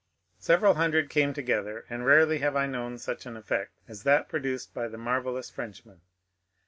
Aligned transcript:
Several 0.39 0.73
hundred 0.73 1.11
came 1.11 1.31
together, 1.31 1.85
and 1.87 2.07
rarely 2.07 2.39
have 2.39 2.55
I 2.55 2.65
known 2.65 2.97
such 2.97 3.27
an 3.27 3.37
effect 3.37 3.77
as 3.87 4.01
that 4.01 4.29
produced 4.29 4.73
by 4.73 4.87
the 4.87 4.97
marvellous 4.97 5.51
Frenchman. 5.51 6.01